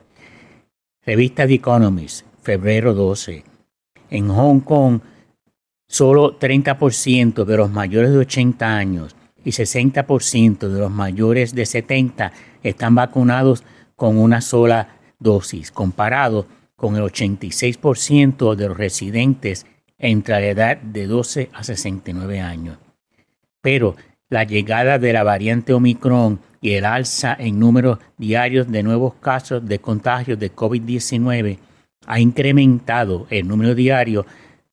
[1.05, 3.45] Revista The Economist, febrero 12.
[4.09, 4.99] En Hong Kong,
[5.87, 12.33] solo 30% de los mayores de 80 años y 60% de los mayores de 70
[12.63, 13.63] están vacunados
[13.97, 16.45] con una sola dosis, comparado
[16.77, 19.65] con el 86% de los residentes
[19.97, 22.77] entre la edad de 12 a 69 años.
[23.59, 23.95] Pero
[24.29, 29.65] la llegada de la variante Omicron y el alza en números diarios de nuevos casos
[29.67, 31.57] de contagios de COVID-19
[32.05, 34.25] ha incrementado el número diario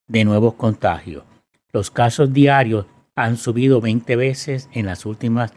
[0.06, 1.24] de nuevos contagios.
[1.72, 2.84] Los casos diarios
[3.16, 5.54] han subido 20 veces en las últimas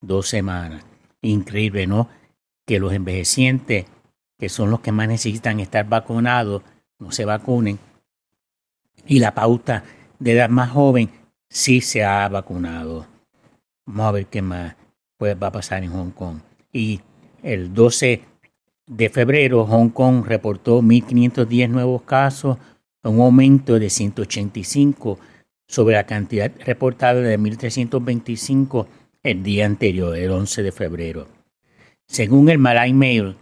[0.00, 0.84] dos semanas.
[1.22, 2.08] Increíble, ¿no?
[2.64, 3.86] Que los envejecientes,
[4.38, 6.62] que son los que más necesitan estar vacunados,
[6.98, 7.78] no se vacunen.
[9.06, 9.84] Y la pauta
[10.18, 11.10] de edad más joven
[11.48, 13.06] sí se ha vacunado.
[13.86, 14.76] Vamos a ver qué más
[15.18, 16.38] pues, va a pasar en Hong Kong.
[16.72, 17.00] Y
[17.42, 18.22] el 12
[18.86, 22.58] de febrero, Hong Kong reportó 1.510 nuevos casos,
[23.02, 25.18] un aumento de 185
[25.66, 28.86] sobre la cantidad reportada de 1.325
[29.22, 31.33] el día anterior, el 11 de febrero.
[32.06, 33.36] Según el Malay Mail,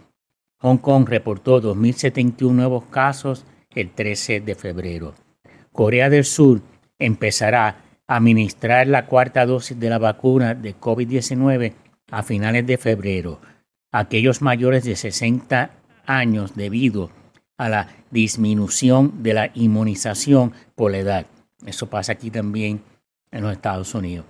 [0.59, 5.13] Hong Kong reportó 2.071 nuevos casos el 13 de febrero.
[5.71, 6.61] Corea del Sur
[6.99, 11.73] empezará a administrar la cuarta dosis de la vacuna de COVID-19
[12.11, 13.39] a finales de febrero.
[13.91, 15.71] Aquellos mayores de 60
[16.05, 17.09] años debido
[17.57, 21.25] a la disminución de la inmunización por la edad.
[21.65, 22.81] Eso pasa aquí también
[23.31, 24.25] en los Estados Unidos.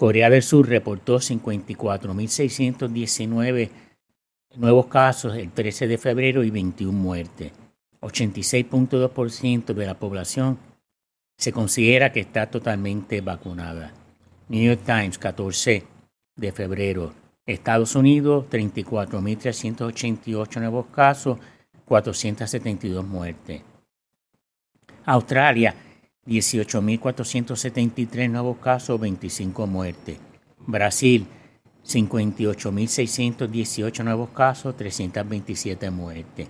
[0.00, 3.68] Corea del Sur reportó 54.619
[4.56, 7.52] nuevos casos el 13 de febrero y 21 muertes.
[8.00, 10.58] 86.2% de la población
[11.36, 13.92] se considera que está totalmente vacunada.
[14.48, 15.84] New York Times, 14
[16.34, 17.12] de febrero.
[17.44, 21.38] Estados Unidos, 34.388 nuevos casos,
[21.84, 23.60] 472 muertes.
[25.04, 25.74] Australia,
[26.30, 30.18] 18.473 nuevos casos, 25 muertes.
[30.58, 31.26] Brasil,
[31.84, 36.46] 58.618 nuevos casos, 327 muertes.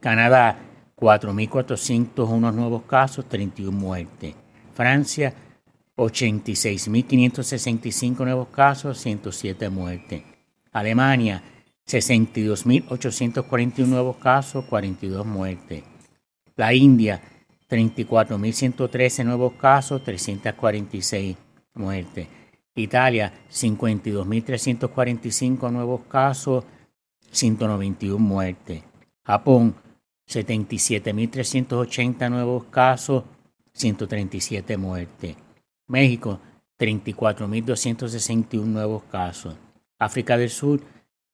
[0.00, 0.58] Canadá,
[0.96, 4.34] 4.401 nuevos casos, 31 muertes.
[4.74, 5.32] Francia,
[5.96, 10.24] 86.565 nuevos casos, 107 muertes.
[10.72, 11.42] Alemania,
[11.86, 15.84] 62.841 nuevos casos, 42 muertes.
[16.56, 17.22] La India,
[17.68, 21.36] 34.113 nuevos casos, 346
[21.74, 22.28] muertes.
[22.74, 26.64] Italia, 52.345 nuevos casos,
[27.30, 28.82] 191 muertes.
[29.24, 29.74] Japón,
[30.28, 33.24] 77.380 nuevos casos,
[33.72, 35.36] 137 muertes.
[35.88, 36.38] México,
[36.78, 39.56] 34.261 nuevos casos.
[39.98, 40.82] África del Sur,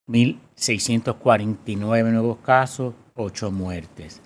[0.06, 4.22] 1.649 nuevos casos, 8 muertes.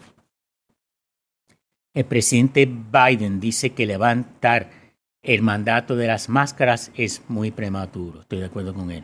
[1.96, 4.68] El presidente Biden dice que levantar
[5.22, 8.20] el mandato de las máscaras es muy prematuro.
[8.20, 9.02] Estoy de acuerdo con él.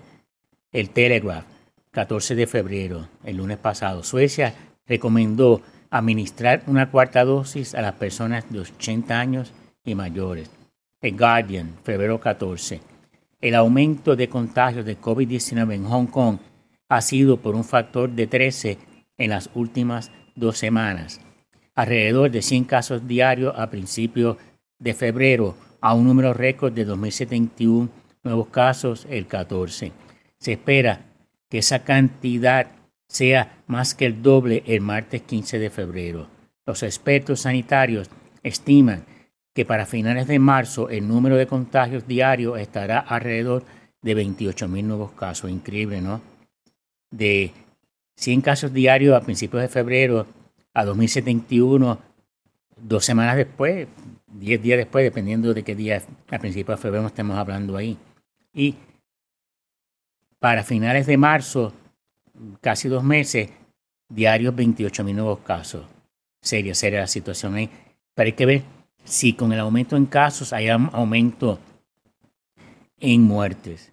[0.73, 1.47] El Telegraph,
[1.91, 4.53] 14 de febrero, el lunes pasado, Suecia
[4.87, 9.55] recomendó administrar una cuarta dosis a las personas de 80 años
[9.87, 10.51] y mayores.
[11.01, 12.83] El Guardian, febrero 14.
[13.41, 16.37] El aumento de contagios de COVID-19 en Hong Kong
[16.91, 18.77] ha sido por un factor de 13
[19.17, 21.23] en las últimas dos semanas
[21.75, 24.37] alrededor de 100 casos diarios a principios
[24.79, 27.89] de febrero, a un número récord de 2.071
[28.23, 29.93] nuevos casos el 14.
[30.39, 31.07] Se espera
[31.49, 32.69] que esa cantidad
[33.09, 36.29] sea más que el doble el martes 15 de febrero.
[36.67, 38.09] Los expertos sanitarios
[38.43, 39.05] estiman
[39.55, 43.65] que para finales de marzo el número de contagios diarios estará alrededor
[44.01, 45.51] de 28.000 nuevos casos.
[45.51, 46.21] Increíble, ¿no?
[47.11, 47.53] De
[48.17, 50.27] 100 casos diarios a principios de febrero
[50.75, 51.99] a 2071,
[52.77, 53.89] dos semanas después,
[54.27, 57.99] diez días después, dependiendo de qué día a principios de febrero estemos hablando ahí.
[58.53, 58.77] Y
[60.39, 61.73] para finales de marzo,
[62.61, 63.51] casi dos meses,
[64.09, 65.87] diarios 28 mil nuevos casos.
[66.41, 67.71] Seria, seria la situación ahí.
[68.15, 68.63] Pero hay que ver
[69.05, 71.59] si con el aumento en casos hay aumento
[72.99, 73.93] en muertes.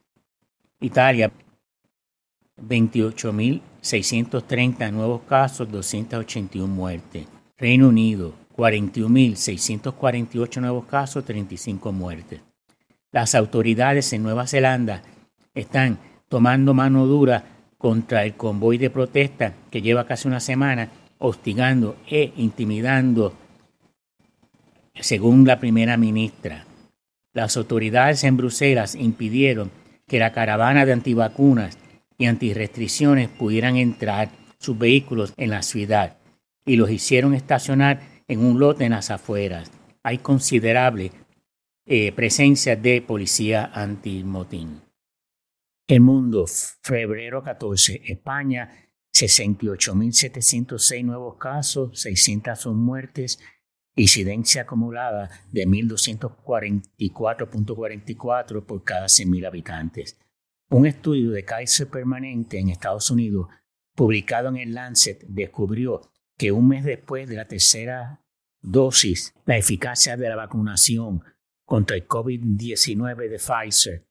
[0.79, 1.31] Italia,
[2.61, 7.25] 28.630 nuevos casos, 281 muertes.
[7.57, 12.41] Reino Unido, 41.648 nuevos casos, 35 muertes.
[13.11, 15.01] Las autoridades en Nueva Zelanda
[15.55, 15.97] están
[16.27, 17.43] tomando mano dura
[17.77, 23.33] contra el convoy de protesta que lleva casi una semana hostigando e intimidando,
[24.93, 26.65] según la primera ministra.
[27.33, 29.71] Las autoridades en Bruselas impidieron
[30.07, 31.77] que la caravana de antivacunas
[32.19, 34.29] y antirrestricciones pudieran entrar
[34.59, 36.17] sus vehículos en la ciudad
[36.65, 39.71] y los hicieron estacionar en un lote en las afueras.
[40.03, 41.11] Hay considerable
[41.85, 44.81] eh, presencia de policía antimotín.
[45.87, 46.45] El mundo,
[46.83, 48.69] febrero 14, España,
[49.11, 53.39] 68.706 nuevos casos, 601 muertes,
[53.95, 60.19] incidencia acumulada de 1.244.44 por cada 100.000 habitantes.
[60.71, 63.47] Un estudio de Kaiser Permanente en Estados Unidos,
[63.95, 66.01] publicado en el Lancet, descubrió
[66.37, 68.23] que un mes después de la tercera
[68.61, 71.23] dosis, la eficacia de la vacunación
[71.65, 74.05] contra el COVID-19 de Pfizer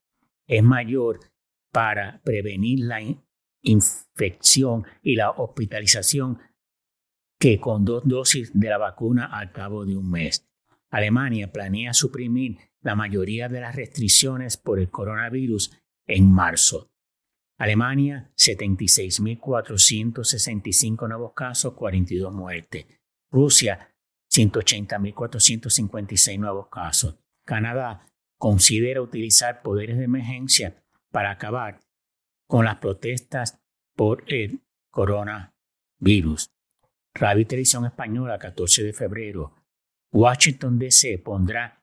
[0.49, 1.21] es mayor
[1.71, 2.99] para prevenir la
[3.63, 6.41] infección y la hospitalización
[7.39, 10.45] que con dos dosis de la vacuna al cabo de un mes.
[10.91, 15.79] Alemania planea suprimir la mayoría de las restricciones por el coronavirus
[16.09, 16.91] en marzo.
[17.59, 22.87] Alemania, 76.465 nuevos casos, 42 muertes.
[23.31, 23.95] Rusia,
[24.33, 27.19] 180.456 nuevos casos.
[27.45, 28.07] Canadá
[28.39, 31.81] considera utilizar poderes de emergencia para acabar
[32.47, 33.61] con las protestas
[33.97, 36.53] por el coronavirus.
[37.15, 39.55] Radio Televisión Española, 14 de febrero.
[40.13, 41.83] Washington DC pondrá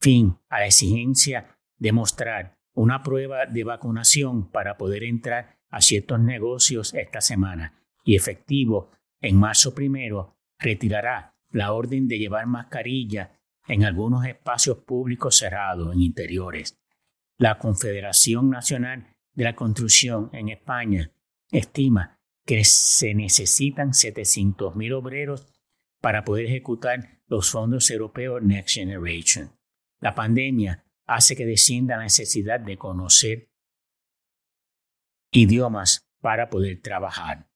[0.00, 6.20] fin a la exigencia de mostrar una prueba de vacunación para poder entrar a ciertos
[6.20, 7.74] negocios esta semana
[8.04, 8.90] y efectivo
[9.20, 16.02] en marzo primero retirará la orden de llevar mascarilla en algunos espacios públicos cerrados en
[16.02, 16.76] interiores.
[17.36, 21.12] La Confederación Nacional de la Construcción en España
[21.50, 25.46] estima que se necesitan 700.000 obreros
[26.00, 29.52] para poder ejecutar los fondos europeos Next Generation.
[30.00, 33.50] La pandemia hace que descienda la necesidad de conocer
[35.32, 37.48] idiomas para poder trabajar.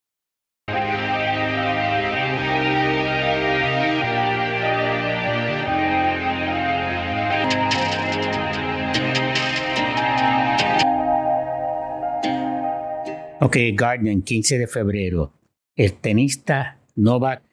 [13.41, 15.33] Ok, Guardian, 15 de febrero.
[15.77, 17.45] El tenista Novak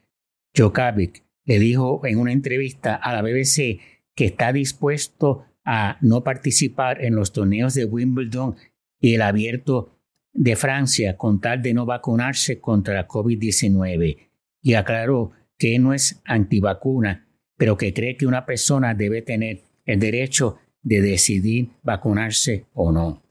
[0.55, 3.79] Djokovic le dijo en una entrevista a la BBC
[4.15, 8.55] que está dispuesto a no participar en los torneos de Wimbledon
[8.99, 9.97] y el abierto
[10.33, 14.17] de Francia con tal de no vacunarse contra la COVID-19
[14.61, 17.27] y aclaró que no es antivacuna,
[17.57, 23.21] pero que cree que una persona debe tener el derecho de decidir vacunarse o no.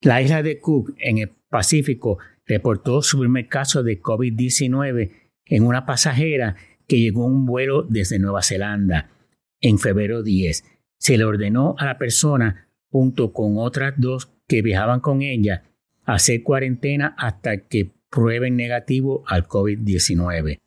[0.00, 5.12] La isla de Cook, en el Pacífico, reportó su primer caso de COVID-19
[5.46, 9.13] en una pasajera que llegó a un vuelo desde Nueva Zelanda
[9.64, 10.64] en febrero 10.
[10.98, 15.62] Se le ordenó a la persona, junto con otras dos que viajaban con ella,
[16.04, 20.60] hacer cuarentena hasta que prueben negativo al COVID-19.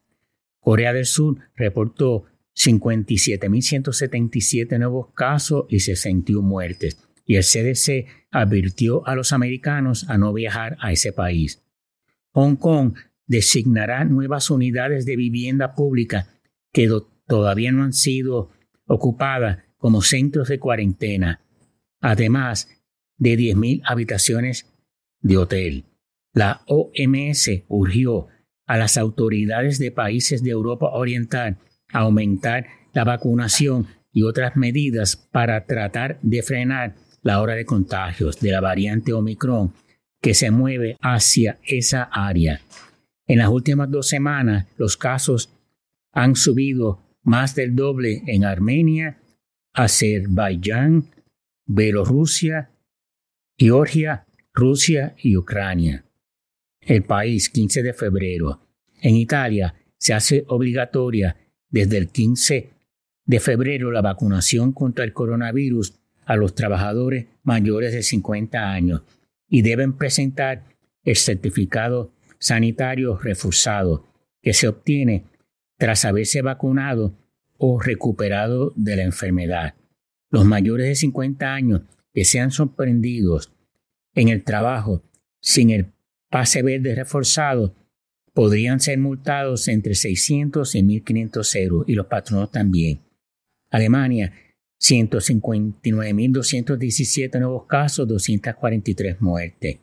[0.59, 9.13] Corea del Sur reportó 57.177 nuevos casos y 61 muertes y el CDC advirtió a
[9.13, 11.61] los americanos a no viajar a ese país.
[12.31, 12.95] Hong Kong
[13.27, 16.29] designará nuevas unidades de vivienda pública
[16.73, 16.89] que
[17.27, 18.56] todavía no han sido
[18.87, 21.41] ocupadas como centros de cuarentena,
[22.01, 22.69] además
[23.17, 24.73] de 10.000 habitaciones
[25.21, 25.85] de hotel.
[26.33, 28.27] La OMS urgió
[28.65, 31.57] a las autoridades de países de Europa Oriental
[31.91, 38.39] a aumentar la vacunación y otras medidas para tratar de frenar la hora de contagios
[38.39, 39.73] de la variante Omicron
[40.21, 42.61] que se mueve hacia esa área.
[43.27, 45.49] En las últimas dos semanas, los casos
[46.13, 49.17] han subido más del doble en Armenia,
[49.73, 51.09] Azerbaiyán,
[51.65, 52.71] Bielorrusia,
[53.57, 56.05] Georgia, Rusia y Ucrania.
[56.79, 58.61] El país, 15 de febrero.
[59.01, 61.35] En Italia se hace obligatoria
[61.69, 62.69] desde el 15
[63.25, 69.01] de febrero la vacunación contra el coronavirus a los trabajadores mayores de 50 años
[69.49, 70.63] y deben presentar
[71.03, 74.05] el certificado sanitario reforzado
[74.41, 75.25] que se obtiene
[75.77, 77.13] tras haberse vacunado
[77.57, 79.75] o recuperado de la enfermedad.
[80.29, 81.81] Los mayores de 50 años
[82.13, 83.53] que sean sorprendidos
[84.13, 85.03] en el trabajo
[85.39, 85.93] sin el
[86.29, 87.75] pase verde reforzado
[88.33, 93.01] podrían ser multados entre 600 y 1.500 euros y los patronos también.
[93.69, 94.33] Alemania
[94.79, 99.79] 159.217 nuevos casos, 243 muertes.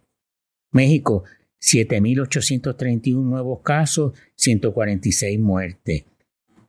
[0.71, 1.25] México,
[1.65, 6.05] 7.831 nuevos casos, 146 muertes.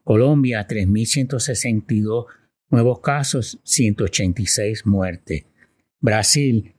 [0.02, 2.24] Colombia, 3.162
[2.70, 5.44] nuevos casos, 186 muertes.
[6.00, 6.74] Brasil,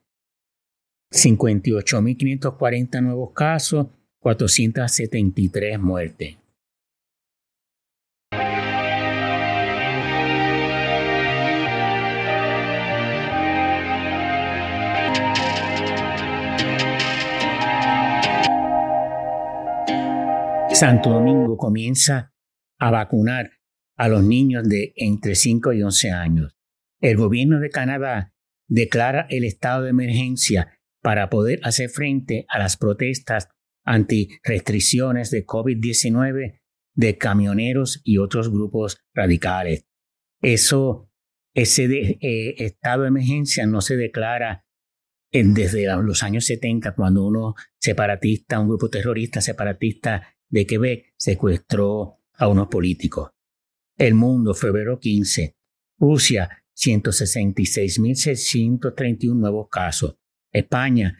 [1.12, 3.88] 58.540 nuevos casos,
[4.20, 6.38] 473 muertes.
[20.78, 22.36] Santo Domingo comienza
[22.78, 23.50] a vacunar
[23.98, 26.56] a los niños de entre 5 y 11 años.
[27.02, 28.36] El gobierno de Canadá
[28.68, 33.50] declara el estado de emergencia para poder hacer frente a las protestas
[33.86, 36.62] anti restricciones de COVID-19
[36.94, 39.88] de camioneros y otros grupos radicales.
[40.44, 41.10] Eso,
[41.56, 41.86] ese
[42.22, 44.68] eh, estado de emergencia no se declara
[45.32, 52.48] desde los años 70, cuando uno separatista, un grupo terrorista separatista de Quebec secuestró a
[52.48, 53.32] unos políticos.
[53.98, 55.56] El mundo, febrero 15.
[56.00, 60.18] Rusia, 166.631 nuevos casos.
[60.52, 61.18] España,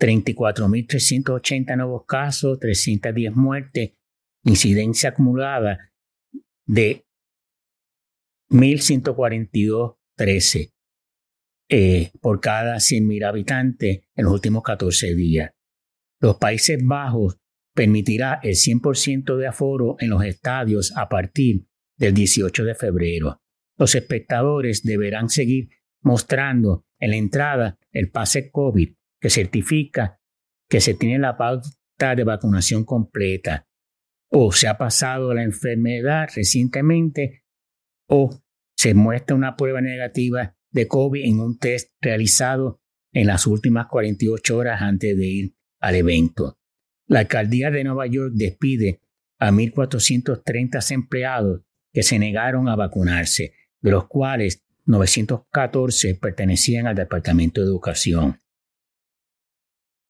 [0.00, 3.92] 34.380 nuevos casos, 310 muertes,
[4.44, 5.92] incidencia acumulada
[6.66, 7.04] de
[8.50, 10.72] 1.142.13
[11.70, 15.50] eh, por cada 100.000 habitantes en los últimos 14 días.
[16.20, 17.38] Los Países Bajos
[17.78, 23.40] permitirá el 100% de aforo en los estadios a partir del 18 de febrero.
[23.78, 25.68] Los espectadores deberán seguir
[26.02, 30.20] mostrando en la entrada el pase COVID que certifica
[30.68, 33.68] que se tiene la pauta de vacunación completa
[34.28, 37.44] o se ha pasado la enfermedad recientemente
[38.08, 38.42] o
[38.76, 42.80] se muestra una prueba negativa de COVID en un test realizado
[43.12, 46.57] en las últimas 48 horas antes de ir al evento.
[47.08, 49.00] La alcaldía de Nueva York despide
[49.38, 51.62] a 1.430 empleados
[51.92, 58.40] que se negaron a vacunarse, de los cuales 914 pertenecían al Departamento de Educación.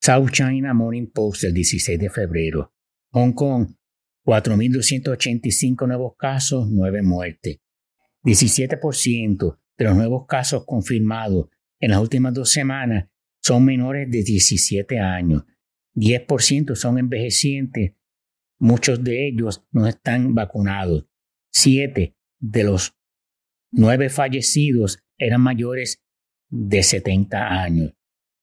[0.01, 2.75] South China Morning Post del 16 de febrero.
[3.11, 3.69] Hong Kong,
[4.25, 7.61] 4.285 nuevos casos, 9 muertes.
[8.25, 11.49] 17% de los nuevos casos confirmados
[11.81, 13.09] en las últimas dos semanas
[13.41, 15.45] son menores de 17 años,
[15.99, 17.95] 10% son envejecientes,
[18.59, 21.07] muchos de ellos no están vacunados.
[21.51, 22.97] Siete de los
[23.71, 26.03] nueve fallecidos eran mayores
[26.49, 27.95] de 70 años.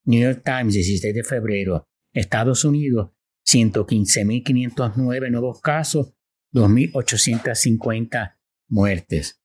[0.03, 3.12] New York Times, 16 de febrero, Estados Unidos,
[3.47, 6.13] 115.509 nuevos casos,
[6.53, 9.41] 2.850 muertes.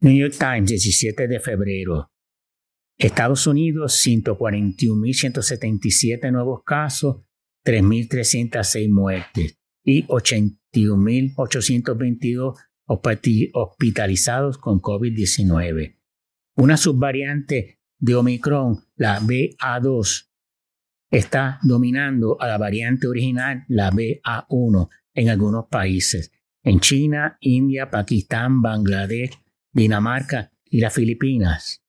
[0.00, 2.10] New York Times, 17 de febrero,
[3.00, 7.22] Estados Unidos, 141.177 nuevos casos,
[7.64, 12.58] 3.306 muertes y 81.822
[13.54, 15.96] hospitalizados con COVID-19.
[16.56, 20.26] Una subvariante de Omicron, la BA2,
[21.10, 26.32] está dominando a la variante original, la BA1, en algunos países.
[26.62, 29.38] En China, India, Pakistán, Bangladesh,
[29.72, 31.82] Dinamarca y las Filipinas.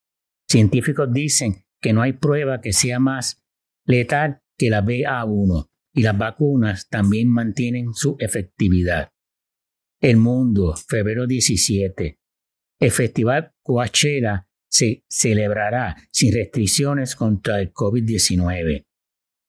[0.51, 3.41] Científicos dicen que no hay prueba que sea más
[3.85, 9.13] letal que la BA1 y las vacunas también mantienen su efectividad.
[10.01, 12.19] El mundo, febrero 17.
[12.81, 18.85] El festival Coachella se celebrará sin restricciones contra el COVID-19.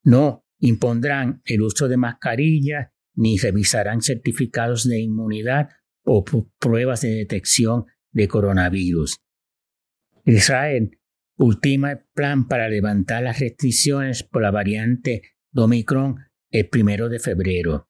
[0.04, 5.68] No impondrán el uso de mascarillas ni revisarán certificados de inmunidad
[6.04, 6.24] o
[6.60, 9.18] pruebas de detección de coronavirus.
[10.24, 10.98] Israel
[11.36, 16.16] ultima el plan para levantar las restricciones por la variante de Omicron
[16.50, 17.88] el primero de febrero,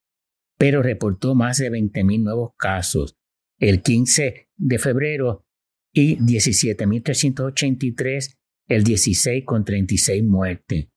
[0.56, 3.18] pero reportó más de 20.000 nuevos casos
[3.58, 5.44] el 15 de febrero
[5.92, 10.88] y 17.383 el 16 con 36 muertes.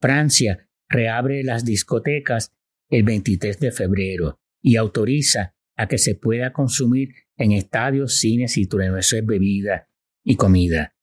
[0.00, 2.52] Francia reabre las discotecas
[2.88, 8.66] el 23 de febrero y autoriza a que se pueda consumir en estadios, cines y
[8.66, 9.87] de bebida
[10.28, 10.94] y comida.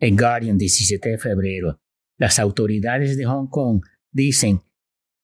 [0.00, 1.80] El Guardian, 17 de febrero.
[2.18, 4.62] Las autoridades de Hong Kong dicen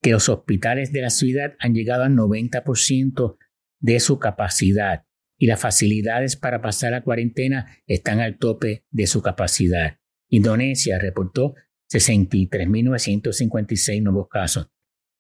[0.00, 3.36] que los hospitales de la ciudad han llegado al 90%
[3.80, 9.22] de su capacidad y las facilidades para pasar la cuarentena están al tope de su
[9.22, 9.98] capacidad.
[10.28, 11.56] Indonesia reportó
[11.92, 14.70] 63.956 nuevos casos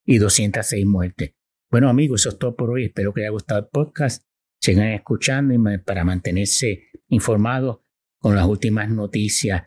[0.04, 1.34] y 206 muertes.
[1.72, 2.84] Bueno amigos, eso es todo por hoy.
[2.84, 4.22] Espero que les haya gustado el podcast.
[4.60, 7.80] Sigan escuchando para mantenerse informados
[8.18, 9.62] con las últimas noticias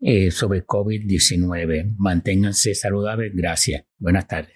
[0.00, 1.94] eh, sobre COVID-19.
[1.98, 3.32] Manténganse saludables.
[3.34, 3.84] Gracias.
[3.98, 4.54] Buenas tardes.